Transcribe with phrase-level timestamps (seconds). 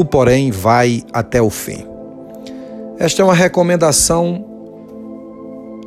[0.00, 1.86] Tu, porém, vai até o fim.
[2.98, 4.42] Esta é uma recomendação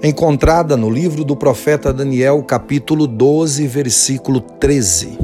[0.03, 5.17] encontrada no livro do profeta Daniel, capítulo 12, versículo 13.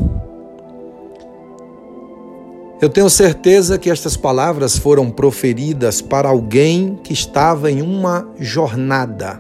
[2.82, 9.40] Eu tenho certeza que estas palavras foram proferidas para alguém que estava em uma jornada,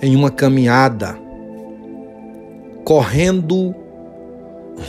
[0.00, 1.18] em uma caminhada,
[2.84, 3.74] correndo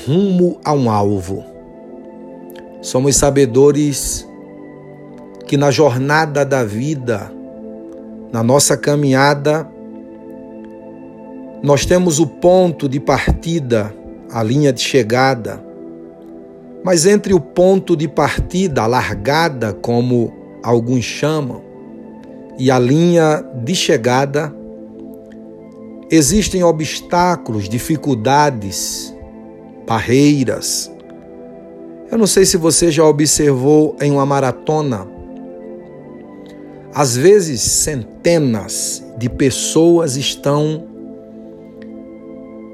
[0.06, 1.55] rumo a um alvo.
[2.86, 4.30] Somos sabedores
[5.48, 7.32] que na jornada da vida,
[8.32, 9.68] na nossa caminhada,
[11.64, 13.92] nós temos o ponto de partida,
[14.32, 15.66] a linha de chegada,
[16.84, 20.32] mas entre o ponto de partida, a largada, como
[20.62, 21.64] alguns chamam,
[22.60, 24.56] e a linha de chegada,
[26.12, 29.12] existem obstáculos, dificuldades,
[29.88, 30.95] barreiras.
[32.12, 35.08] Eu não sei se você já observou em uma maratona,
[36.94, 40.88] às vezes centenas de pessoas estão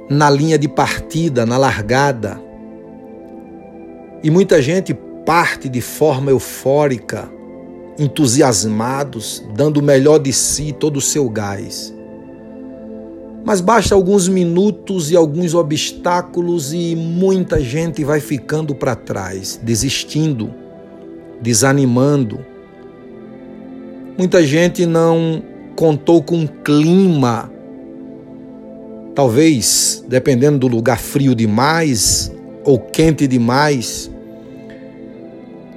[0.10, 2.40] na linha de partida, na largada
[4.24, 4.94] e muita gente
[5.26, 7.30] parte de forma eufórica,
[7.98, 11.94] entusiasmados, dando o melhor de si, todo o seu gás.
[13.44, 20.54] Mas basta alguns minutos e alguns obstáculos e muita gente vai ficando para trás, desistindo,
[21.42, 22.46] desanimando.
[24.18, 25.42] Muita gente não
[25.76, 27.52] contou com um clima,
[29.16, 32.32] talvez, dependendo do lugar, frio demais
[32.64, 34.12] ou quente demais,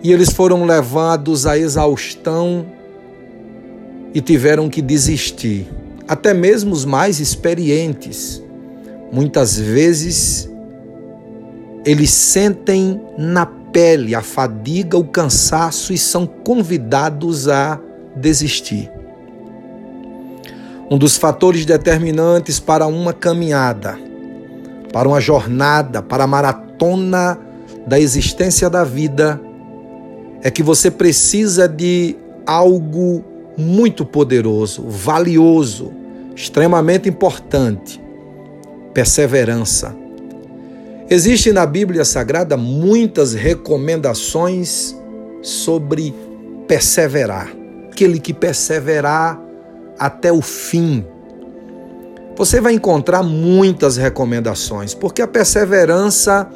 [0.03, 2.67] e eles foram levados à exaustão
[4.13, 5.67] e tiveram que desistir.
[6.07, 8.43] Até mesmo os mais experientes,
[9.11, 10.51] muitas vezes,
[11.85, 17.81] eles sentem na pele a fadiga, o cansaço e são convidados a
[18.15, 18.91] desistir.
[20.91, 23.99] Um dos fatores determinantes para uma caminhada,
[24.93, 27.39] para uma jornada, para a maratona
[27.87, 29.41] da existência da vida
[30.43, 33.25] é que você precisa de algo
[33.57, 35.93] muito poderoso, valioso,
[36.35, 38.01] extremamente importante:
[38.93, 39.95] perseverança.
[41.09, 44.97] Existem na Bíblia Sagrada muitas recomendações
[45.43, 46.15] sobre
[46.67, 47.53] perseverar.
[47.91, 49.41] Aquele que perseverar
[49.99, 51.05] até o fim.
[52.37, 56.49] Você vai encontrar muitas recomendações, porque a perseverança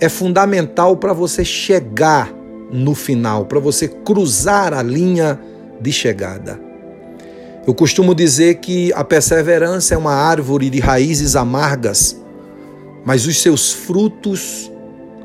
[0.00, 2.32] é fundamental para você chegar
[2.72, 5.38] no final, para você cruzar a linha
[5.82, 6.58] de chegada.
[7.66, 12.20] Eu costumo dizer que a perseverança é uma árvore de raízes amargas,
[13.04, 14.70] mas os seus frutos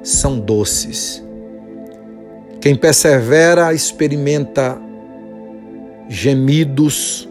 [0.04, 1.24] são doces.
[2.62, 4.80] Quem persevera experimenta
[6.10, 7.28] gemidos,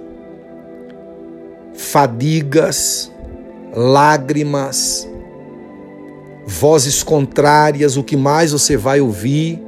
[1.75, 3.13] fadigas,
[3.75, 5.09] lágrimas,
[6.47, 9.63] vozes contrárias, o que mais você vai ouvir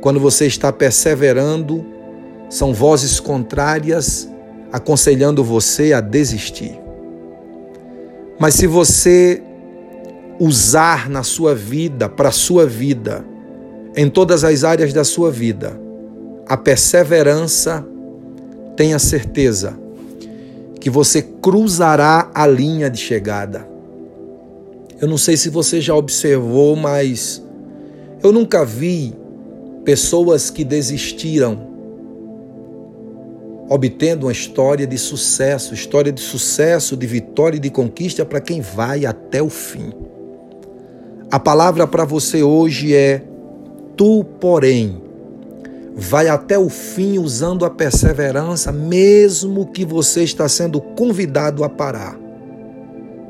[0.00, 1.95] quando você está perseverando,
[2.48, 4.28] são vozes contrárias
[4.72, 6.78] aconselhando você a desistir.
[8.38, 9.42] Mas se você
[10.38, 13.24] usar na sua vida, para a sua vida,
[13.96, 15.80] em todas as áreas da sua vida,
[16.46, 17.86] a perseverança,
[18.76, 19.78] tenha certeza
[20.78, 23.66] que você cruzará a linha de chegada.
[25.00, 27.42] Eu não sei se você já observou, mas
[28.22, 29.14] eu nunca vi
[29.84, 31.75] pessoas que desistiram,
[33.68, 38.60] obtendo uma história de sucesso, história de sucesso, de vitória e de conquista para quem
[38.60, 39.92] vai até o fim.
[41.30, 43.22] A palavra para você hoje é:
[43.96, 45.02] tu, porém,
[45.94, 52.18] vai até o fim usando a perseverança, mesmo que você está sendo convidado a parar.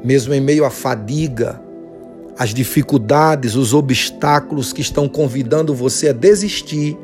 [0.04, 1.60] Mesmo em meio à fadiga,
[2.38, 6.98] as dificuldades, os obstáculos que estão convidando você a desistir,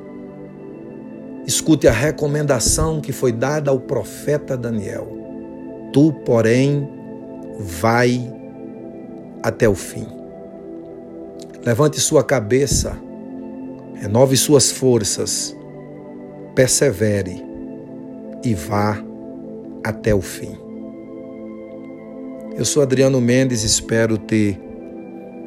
[1.47, 5.09] escute a recomendação que foi dada ao profeta Daniel.
[5.93, 6.89] Tu, porém,
[7.59, 8.33] vai
[9.43, 10.06] até o fim.
[11.65, 12.97] Levante sua cabeça,
[13.94, 15.56] renove suas forças,
[16.55, 17.43] persevere
[18.45, 19.03] e vá
[19.85, 20.56] até o fim.
[22.56, 24.61] Eu sou Adriano Mendes, espero ter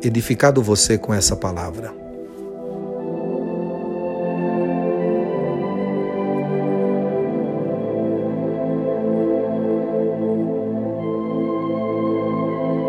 [0.02, 2.05] edificado você com essa palavra.